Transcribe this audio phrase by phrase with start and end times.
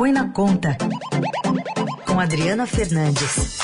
[0.00, 0.78] Põe na Conta,
[2.06, 3.58] com Adriana Fernandes.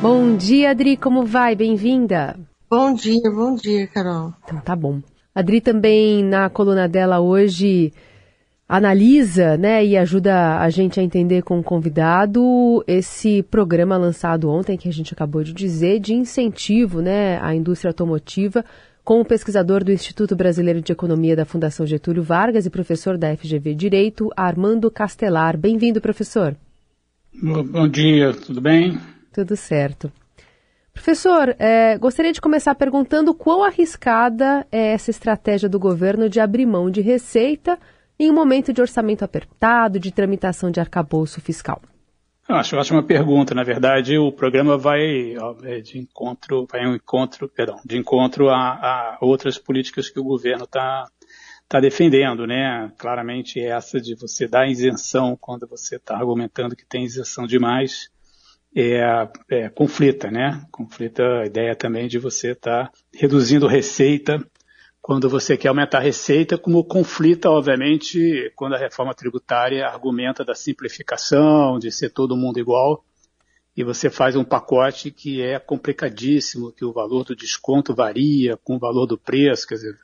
[0.00, 1.56] Bom dia, Adri, como vai?
[1.56, 2.38] Bem-vinda.
[2.70, 4.32] Bom dia, bom dia, Carol.
[4.44, 5.02] Então tá bom.
[5.34, 7.92] Adri também na coluna dela hoje
[8.68, 14.78] analisa, né, e ajuda a gente a entender com o convidado esse programa lançado ontem
[14.78, 18.64] que a gente acabou de dizer de incentivo, né, à indústria automotiva
[19.10, 23.36] com o pesquisador do Instituto Brasileiro de Economia da Fundação Getúlio Vargas e professor da
[23.36, 25.58] FGV Direito, Armando Castelar.
[25.58, 26.54] Bem-vindo, professor.
[27.42, 29.00] Bom dia, tudo bem?
[29.32, 30.12] Tudo certo.
[30.92, 36.64] Professor, é, gostaria de começar perguntando quão arriscada é essa estratégia do governo de abrir
[36.64, 37.80] mão de receita
[38.16, 41.82] em um momento de orçamento apertado, de tramitação de arcabouço fiscal.
[42.50, 43.54] Eu acho ótima pergunta.
[43.54, 48.56] Na verdade, o programa vai é, de encontro, vai um encontro, perdão, de encontro a,
[48.56, 51.08] a outras políticas que o governo está
[51.68, 52.90] tá defendendo, né?
[52.98, 58.10] Claramente essa de você dar isenção quando você está argumentando que tem isenção demais
[58.74, 60.60] é, é, conflita, né?
[60.72, 64.44] Conflita a ideia também de você estar tá reduzindo receita
[65.02, 70.54] quando você quer aumentar a receita, como conflita, obviamente, quando a reforma tributária argumenta da
[70.54, 73.04] simplificação, de ser todo mundo igual,
[73.76, 78.76] e você faz um pacote que é complicadíssimo, que o valor do desconto varia com
[78.76, 79.96] o valor do preço, quer dizer,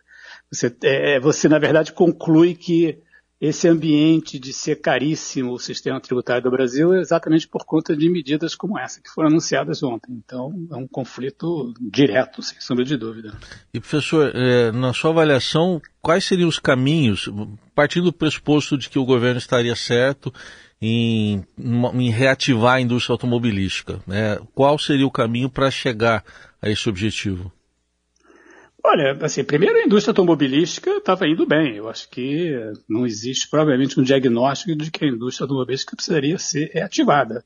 [0.51, 3.03] você, é, você na verdade conclui que
[3.41, 8.09] esse ambiente de ser caríssimo o sistema tributário do Brasil é exatamente por conta de
[8.09, 10.13] medidas como essa que foram anunciadas ontem.
[10.25, 13.37] Então, é um conflito direto, sem sombra de dúvida.
[13.75, 17.29] E, professor, é, na sua avaliação, quais seriam os caminhos,
[17.75, 20.33] partindo do pressuposto de que o governo estaria certo
[20.81, 24.01] em, em reativar a indústria automobilística?
[24.07, 24.39] Né?
[24.55, 26.25] Qual seria o caminho para chegar
[26.61, 27.53] a esse objetivo?
[28.85, 31.77] Olha, assim, primeiro a indústria automobilística estava indo bem.
[31.77, 32.55] Eu acho que
[32.89, 37.45] não existe provavelmente um diagnóstico de que a indústria automobilística precisaria ser reativada.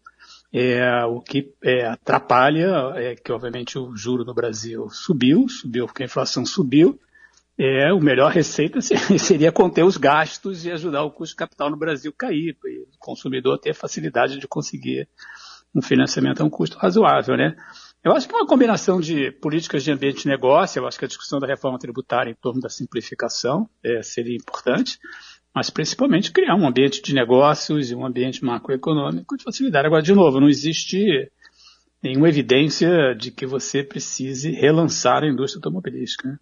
[0.53, 6.03] É, o que é, atrapalha é que, obviamente, o juro no Brasil subiu, subiu porque
[6.03, 6.99] a inflação subiu.
[7.57, 8.81] É, o melhor receita
[9.19, 12.87] seria conter os gastos e ajudar o custo de capital no Brasil cair, e o
[12.99, 15.09] consumidor ter facilidade de conseguir
[15.75, 17.55] um financiamento a um custo razoável, né?
[18.03, 21.05] Eu acho que é uma combinação de políticas de ambiente de negócio, eu acho que
[21.05, 24.99] a discussão da reforma tributária em torno da simplificação é, seria importante,
[25.55, 29.87] mas principalmente criar um ambiente de negócios e um ambiente macroeconômico de facilidade.
[29.87, 31.31] Agora, de novo, não existe
[32.03, 36.27] nenhuma evidência de que você precise relançar a indústria automobilística.
[36.27, 36.39] Né?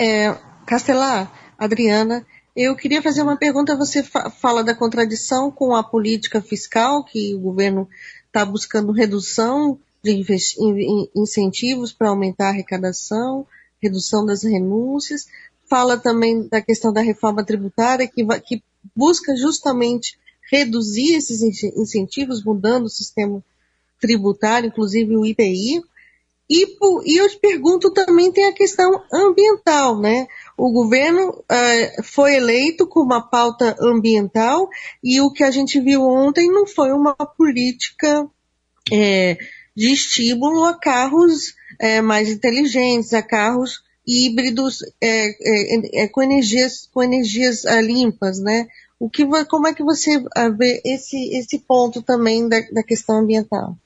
[0.00, 0.34] É,
[0.66, 2.24] Castelar, Adriana,
[2.56, 3.76] eu queria fazer uma pergunta.
[3.76, 7.86] Você fa fala da contradição com a política fiscal, que o governo
[8.26, 10.24] está buscando redução de
[11.14, 13.46] incentivos para aumentar a arrecadação,
[13.82, 15.26] redução das renúncias.
[15.68, 18.62] Fala também da questão da reforma tributária, que, que
[18.94, 20.18] busca justamente
[20.50, 21.42] reduzir esses
[21.76, 23.42] incentivos, mudando o sistema
[24.00, 25.82] tributário, inclusive o IPI.
[26.50, 26.64] E,
[27.04, 30.26] e, eu te pergunto também tem a questão ambiental, né?
[30.56, 34.70] O governo uh, foi eleito com uma pauta ambiental
[35.04, 38.26] e o que a gente viu ontem não foi uma política
[38.90, 39.36] é,
[39.78, 46.88] de estímulo a carros é, mais inteligentes, a carros híbridos é, é, é com energias,
[46.92, 48.66] com energias é, limpas, né?
[48.98, 50.18] O que, como é que você
[50.58, 53.78] vê esse, esse ponto também da, da questão ambiental?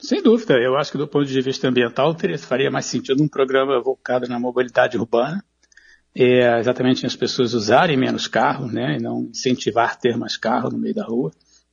[0.00, 3.28] Sem dúvida, eu acho que do ponto de vista ambiental teria, faria mais sentido um
[3.28, 5.44] programa focado na mobilidade urbana,
[6.14, 10.78] é, exatamente as pessoas usarem menos carro, né, e não incentivar ter mais carro no
[10.78, 11.30] meio da rua.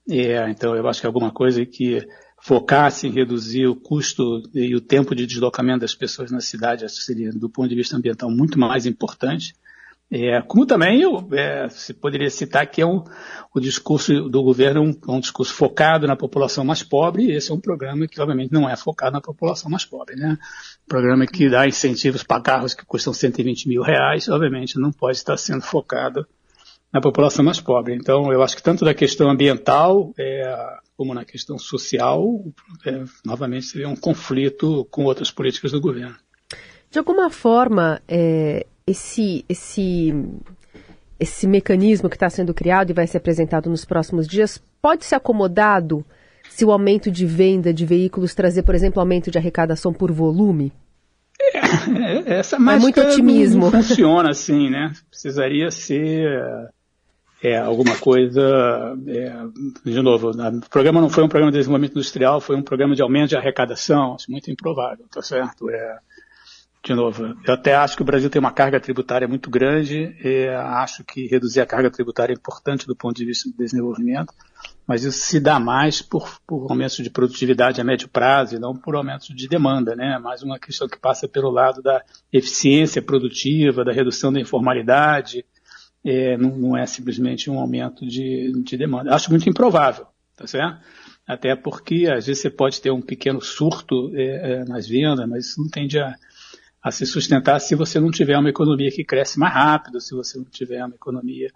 [0.09, 2.05] É, então eu acho que é alguma coisa que
[2.41, 6.95] focasse em reduzir o custo e o tempo de deslocamento das pessoas na cidade, acho
[6.95, 9.53] que seria, do ponto de vista ambiental, muito mais importante.
[10.13, 13.01] É, como também eu, é, se poderia citar que é um,
[13.55, 17.53] o discurso do governo um, um, discurso focado na população mais pobre, e esse é
[17.53, 20.37] um programa que obviamente não é focado na população mais pobre, né?
[20.85, 25.15] Um programa que dá incentivos para carros que custam 120 mil reais, obviamente não pode
[25.15, 26.27] estar sendo focado
[26.91, 27.95] na população mais pobre.
[27.95, 32.43] Então, eu acho que tanto da questão ambiental é, como na questão social,
[32.85, 36.15] é, novamente seria um conflito com outras políticas do governo.
[36.91, 40.13] De alguma forma, é, esse, esse,
[41.19, 45.15] esse mecanismo que está sendo criado e vai ser apresentado nos próximos dias pode ser
[45.15, 46.05] acomodado
[46.49, 50.73] se o aumento de venda de veículos trazer, por exemplo, aumento de arrecadação por volume?
[51.39, 53.65] É, é essa mágica é muito otimismo.
[53.65, 54.91] Não, não funciona assim, né?
[55.09, 56.29] Precisaria ser
[57.43, 58.95] é, alguma coisa.
[59.07, 62.95] É, de novo, o programa não foi um programa de desenvolvimento industrial, foi um programa
[62.95, 65.69] de aumento de arrecadação, acho muito improvável, tá certo?
[65.69, 65.97] É,
[66.83, 70.15] de novo, eu até acho que o Brasil tem uma carga tributária muito grande,
[70.57, 74.33] acho que reduzir a carga tributária é importante do ponto de vista do desenvolvimento,
[74.87, 78.75] mas isso se dá mais por, por aumentos de produtividade a médio prazo e não
[78.75, 80.17] por aumentos de demanda, né?
[80.17, 82.03] Mais uma questão que passa pelo lado da
[82.33, 85.45] eficiência produtiva, da redução da informalidade,
[86.03, 89.13] é, não, não, é simplesmente um aumento de, de demanda.
[89.13, 90.05] Acho muito improvável,
[90.35, 90.79] tá certo?
[91.27, 95.47] Até porque às vezes você pode ter um pequeno surto é, é, nas vendas, mas
[95.47, 96.15] isso não tende a,
[96.83, 100.37] a se sustentar se você não tiver uma economia que cresce mais rápido, se você
[100.37, 101.49] não tiver uma economia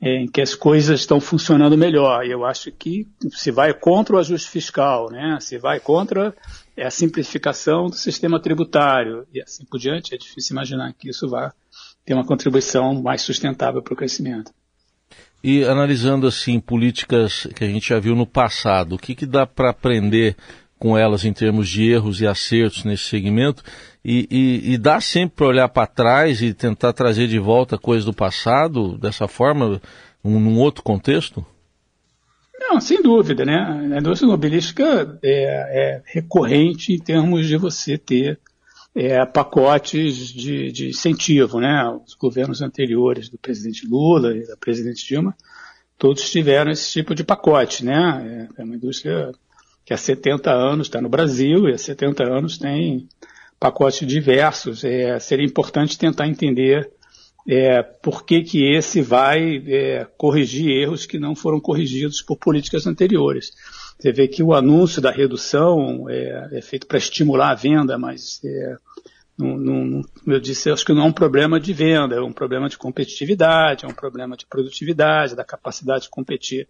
[0.00, 2.26] é, em que as coisas estão funcionando melhor.
[2.26, 6.34] E eu acho que se vai contra o ajuste fiscal, né, se vai contra
[6.76, 11.54] a simplificação do sistema tributário e assim por diante, é difícil imaginar que isso vá
[12.04, 14.52] ter uma contribuição mais sustentável para o crescimento.
[15.42, 19.46] E analisando assim políticas que a gente já viu no passado, o que, que dá
[19.46, 20.36] para aprender
[20.78, 23.62] com elas em termos de erros e acertos nesse segmento
[24.04, 28.04] e, e, e dá sempre para olhar para trás e tentar trazer de volta coisas
[28.04, 29.80] do passado dessa forma,
[30.22, 31.44] um, num outro contexto?
[32.58, 33.54] Não, sem dúvida, né?
[33.94, 38.38] A indústria automobilística é, é recorrente em termos de você ter
[38.94, 41.84] é, pacotes de, de, incentivo, né?
[42.06, 45.36] Os governos anteriores do presidente Lula e da presidente Dilma,
[45.98, 48.48] todos tiveram esse tipo de pacote, né?
[48.56, 49.32] É, é uma indústria
[49.84, 53.08] que há 70 anos está no Brasil e há 70 anos tem
[53.58, 54.84] pacotes diversos.
[54.84, 56.90] É, seria importante tentar entender
[57.46, 62.86] é, por que, que esse vai é, corrigir erros que não foram corrigidos por políticas
[62.86, 63.52] anteriores.
[63.98, 68.40] Você vê que o anúncio da redução é, é feito para estimular a venda, mas
[68.44, 68.76] é,
[69.36, 72.32] não, não, eu disse, eu acho que não é um problema de venda, é um
[72.32, 76.68] problema de competitividade, é um problema de produtividade, da capacidade de competir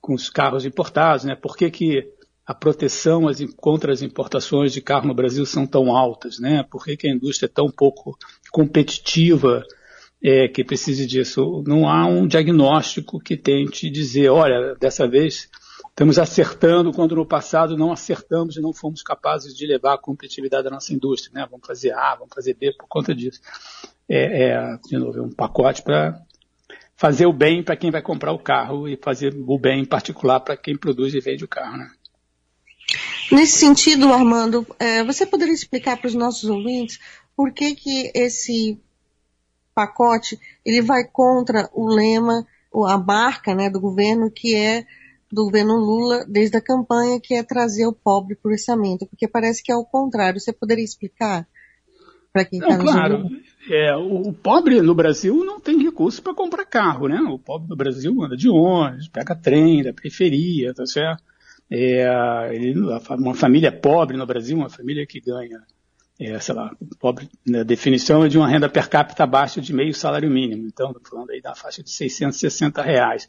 [0.00, 1.34] com os carros importados, né?
[1.34, 2.12] Por que, que
[2.44, 3.22] a proteção
[3.56, 6.64] contra as importações de carro no Brasil são tão altas, né?
[6.70, 8.18] Por que, que a indústria é tão pouco
[8.50, 9.64] competitiva
[10.22, 11.62] é, que precise disso?
[11.66, 15.48] Não há um diagnóstico que tente dizer, olha, dessa vez
[16.02, 20.64] estamos acertando quando no passado não acertamos e não fomos capazes de levar a competitividade
[20.64, 21.46] da nossa indústria, né?
[21.48, 23.40] Vamos fazer A, vamos fazer B por conta disso.
[24.08, 26.20] É, é de novo, é um pacote para
[26.96, 30.40] fazer o bem para quem vai comprar o carro e fazer o bem em particular
[30.40, 31.88] para quem produz e vende o carro, né?
[33.30, 36.98] Nesse sentido, Armando, é, você poderia explicar para os nossos ouvintes
[37.36, 38.76] por que, que esse
[39.72, 42.44] pacote ele vai contra o lema,
[42.88, 44.84] a marca né, do governo, que é
[45.32, 49.26] do governo Lula desde a campanha, que é trazer o pobre para o orçamento, porque
[49.26, 50.38] parece que é o contrário.
[50.38, 51.48] Você poderia explicar
[52.30, 53.30] para quem está Claro,
[53.70, 57.18] é, o pobre no Brasil não tem recurso para comprar carro, né?
[57.20, 61.22] O pobre no Brasil anda de ônibus, pega trem da periferia, tá certo?
[61.70, 65.62] É, ele, uma família pobre no Brasil, uma família que ganha,
[66.20, 69.94] é, sei lá, pobre, na definição é de uma renda per capita abaixo de meio
[69.94, 70.66] salário mínimo.
[70.66, 73.26] Então, estou falando aí da faixa de 660 reais.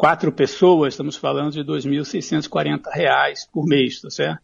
[0.00, 4.40] Quatro pessoas, estamos falando de 2.640 reais por mês, tá certo?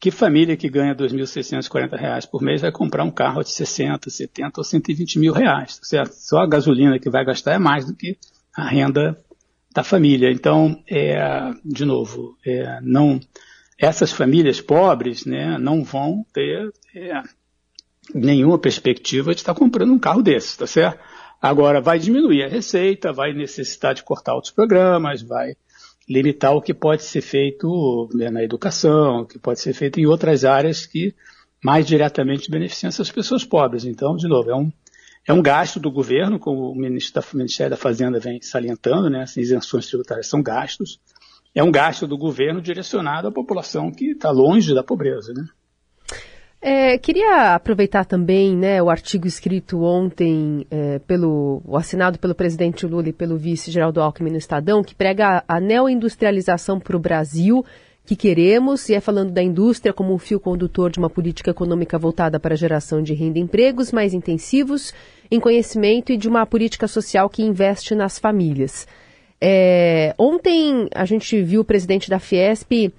[0.00, 4.58] Que família que ganha 2.640 reais por mês vai comprar um carro de 60, 70
[4.58, 6.12] ou 120 mil reais, tá certo?
[6.12, 8.16] Só a gasolina que vai gastar é mais do que
[8.56, 9.22] a renda
[9.70, 10.30] da família.
[10.30, 13.20] Então, é, de novo, é, não,
[13.78, 17.20] essas famílias pobres né, não vão ter é,
[18.14, 20.98] nenhuma perspectiva de estar comprando um carro desse, tá certo?
[21.40, 25.54] Agora, vai diminuir a receita, vai necessitar de cortar outros programas, vai
[26.08, 30.06] limitar o que pode ser feito né, na educação, o que pode ser feito em
[30.06, 31.14] outras áreas que
[31.62, 33.84] mais diretamente beneficiam essas pessoas pobres.
[33.84, 34.72] Então, de novo, é um,
[35.26, 39.22] é um gasto do governo, como o Ministério da Fazenda vem salientando, né?
[39.22, 41.00] As isenções tributárias são gastos.
[41.54, 45.44] É um gasto do governo direcionado à população que está longe da pobreza, né?
[46.68, 53.08] É, queria aproveitar também né, o artigo escrito ontem é, pelo assinado pelo presidente Lula
[53.08, 57.64] e pelo vice Geraldo Alckmin no Estadão, que prega a neoindustrialização para o Brasil
[58.04, 61.96] que queremos, e é falando da indústria como um fio condutor de uma política econômica
[62.00, 64.92] voltada para a geração de renda e empregos mais intensivos
[65.30, 68.88] em conhecimento e de uma política social que investe nas famílias.
[69.40, 72.92] É, ontem a gente viu o presidente da Fiesp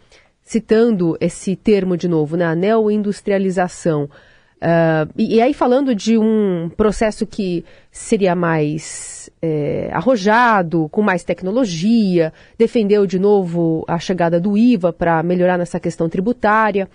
[0.48, 4.06] citando esse termo de novo, né, a neoindustrialização.
[4.06, 11.24] Uh, e, e, aí falando de um processo que seria mais é, arrojado, com mais
[11.24, 16.90] tecnologia, defendeu de novo a chegada do IVA para melhorar nessa questão tributária.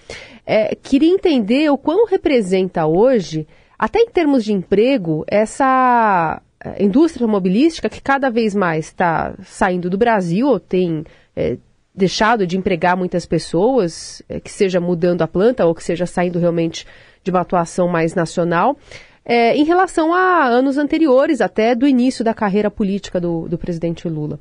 [0.47, 3.47] É, queria entender o quão representa hoje
[3.78, 9.90] até em termos de emprego, essa eh, indústria automobilística que cada vez mais está saindo
[9.90, 11.04] do Brasil, ou tem
[11.35, 11.59] é,
[11.95, 16.39] deixado de empregar muitas pessoas, é, que seja mudando a planta ou que seja saindo
[16.39, 16.87] realmente
[17.23, 18.77] de uma atuação mais nacional.
[19.25, 24.09] É, em relação a anos anteriores, até do início da carreira política do, do presidente
[24.09, 24.41] Lula.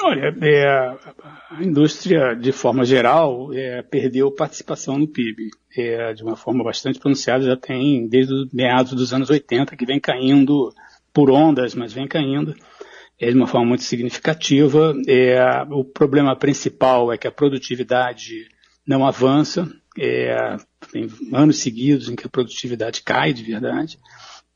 [0.00, 0.66] Olha, é,
[1.50, 5.50] a indústria, de forma geral, é, perdeu participação no PIB.
[5.76, 10.00] É, de uma forma bastante pronunciada, já tem desde meados dos anos 80, que vem
[10.00, 10.72] caindo
[11.12, 12.54] por ondas, mas vem caindo
[13.20, 14.94] é, de uma forma muito significativa.
[15.06, 18.48] É, o problema principal é que a produtividade
[18.86, 19.68] não avança.
[19.98, 20.56] É,
[20.92, 23.98] tem anos seguidos em que a produtividade cai de verdade.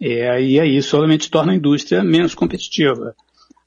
[0.00, 3.14] É, e aí isso solamente torna a indústria menos competitiva.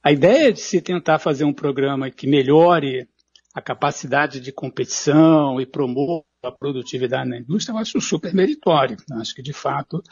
[0.03, 3.07] A ideia de se tentar fazer um programa que melhore
[3.53, 8.97] a capacidade de competição e promova a produtividade na indústria, eu acho super meritório.
[9.09, 10.03] Eu acho que, de fato,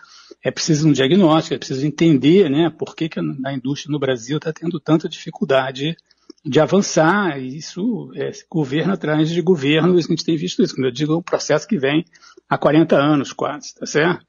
[0.44, 4.38] é preciso um diagnóstico, é preciso entender né, por que, que a indústria no Brasil
[4.38, 5.96] está tendo tanta dificuldade
[6.46, 7.40] de avançar.
[7.40, 10.76] E isso é governo atrás de governo, a gente tem visto isso.
[10.76, 12.06] Como eu digo, é um processo que vem
[12.50, 14.26] há 40 anos quase, tá certo?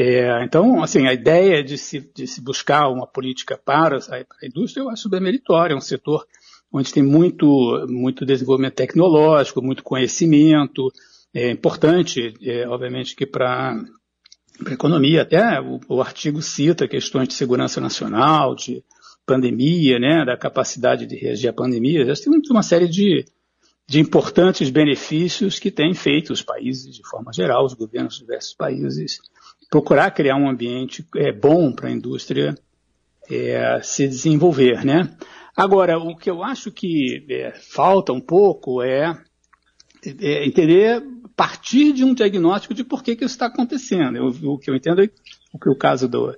[0.00, 4.82] É, então, assim, a ideia de se, de se buscar uma política para a indústria
[4.82, 6.24] eu acho bem meritória, é um setor
[6.72, 10.92] onde tem muito, muito desenvolvimento tecnológico, muito conhecimento,
[11.38, 13.80] é importante, é, obviamente, que para
[14.66, 18.82] a economia, até o, o, artigo cita questões de segurança nacional, de
[19.24, 23.24] pandemia, né, da capacidade de reagir à pandemia, já tem uma série de,
[23.86, 28.54] de importantes benefícios que têm feito os países, de forma geral, os governos de diversos
[28.54, 29.20] países,
[29.70, 32.54] procurar criar um ambiente é, bom para a indústria
[33.30, 35.14] é, se desenvolver, né?
[35.54, 39.20] Agora, o que eu acho que é, falta um pouco é,
[40.04, 41.02] é, entender,
[41.38, 44.16] partir de um diagnóstico de por que, que isso está acontecendo.
[44.16, 45.08] Eu, o que eu entendo é
[45.52, 46.36] o que o caso do,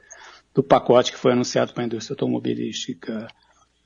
[0.54, 3.26] do pacote que foi anunciado para a indústria automobilística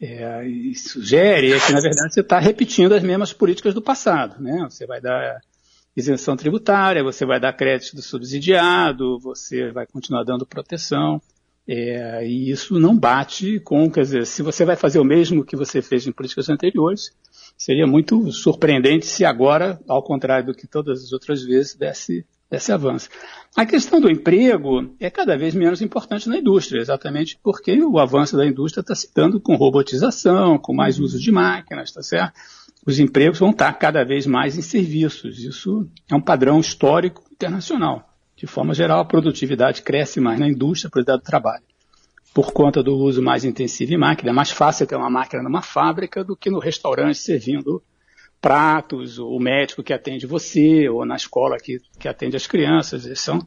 [0.02, 0.42] é,
[0.74, 4.42] sugere é que, na verdade, você está repetindo as mesmas políticas do passado.
[4.42, 4.66] Né?
[4.68, 5.40] Você vai dar
[5.96, 11.22] isenção tributária, você vai dar crédito subsidiado, você vai continuar dando proteção.
[11.66, 15.54] É, e isso não bate com, quer dizer, se você vai fazer o mesmo que
[15.54, 17.12] você fez em políticas anteriores,
[17.56, 22.72] seria muito surpreendente se agora, ao contrário do que todas as outras vezes, desse, desse
[22.72, 23.08] avanço.
[23.56, 28.36] A questão do emprego é cada vez menos importante na indústria, exatamente porque o avanço
[28.36, 32.34] da indústria está se dando com robotização, com mais uso de máquinas, está certo?
[32.86, 35.38] os empregos vão estar cada vez mais em serviços.
[35.38, 38.08] Isso é um padrão histórico internacional.
[38.36, 41.64] De forma geral, a produtividade cresce mais na indústria, a produtividade do trabalho.
[42.34, 45.62] Por conta do uso mais intensivo em máquina, é mais fácil ter uma máquina numa
[45.62, 47.80] fábrica do que no restaurante servindo
[48.40, 53.08] pratos, o médico que atende você, ou na escola que, que atende as crianças.
[53.18, 53.38] São,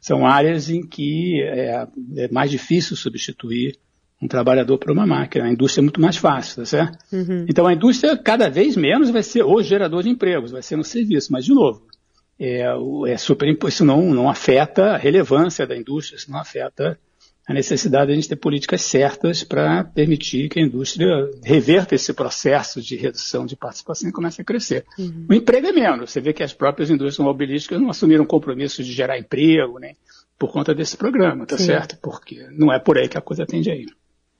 [0.00, 3.76] são áreas em que é, é mais difícil substituir
[4.22, 5.46] um trabalhador para uma máquina.
[5.46, 6.98] A indústria é muito mais fácil, tá certo?
[7.12, 7.46] Uhum.
[7.48, 10.84] Então a indústria cada vez menos vai ser o gerador de empregos, vai ser no
[10.84, 11.32] serviço.
[11.32, 11.82] Mas, de novo,
[12.38, 12.66] é,
[13.08, 16.98] é super isso não, não afeta a relevância da indústria, isso não afeta
[17.46, 21.08] a necessidade de a gente ter políticas certas para permitir que a indústria
[21.44, 24.84] reverta esse processo de redução de participação e comece a crescer.
[24.98, 25.26] Uhum.
[25.30, 26.10] O emprego é menos.
[26.10, 29.94] Você vê que as próprias indústrias automobilísticas não assumiram compromisso de gerar emprego, né?
[30.36, 31.66] Por conta desse programa, tá Sim.
[31.66, 31.96] certo?
[32.02, 33.86] Porque não é por aí que a coisa tende a ir.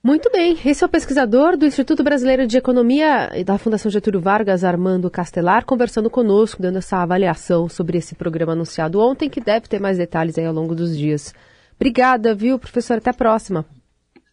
[0.03, 4.21] Muito bem, esse é o pesquisador do Instituto Brasileiro de Economia e da Fundação Getúlio
[4.21, 9.69] Vargas, Armando Castelar, conversando conosco, dando essa avaliação sobre esse programa anunciado ontem, que deve
[9.69, 11.33] ter mais detalhes aí ao longo dos dias.
[11.77, 12.99] Obrigada, viu, professor?
[12.99, 13.65] Até a próxima.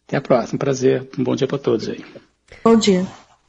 [0.06, 1.08] Até a próxima, prazer.
[1.18, 2.04] Um bom dia para todos aí.
[2.62, 3.06] Bom dia.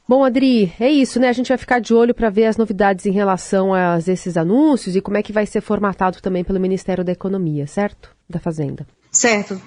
[0.08, 1.28] Bom, Adri, é isso, né?
[1.28, 4.94] A gente vai ficar de olho para ver as novidades em relação a esses anúncios
[4.94, 8.14] e como é que vai ser formatado também pelo Ministério da Economia, certo?
[8.30, 8.86] Da Fazenda.
[9.10, 9.60] Certo.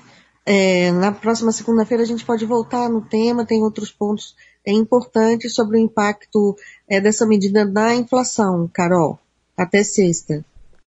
[0.46, 4.34] É, na próxima segunda-feira a gente pode voltar no tema, tem outros pontos
[4.66, 6.56] é, importantes sobre o impacto
[6.88, 9.20] é, dessa medida na inflação, Carol,
[9.58, 10.44] até sexta.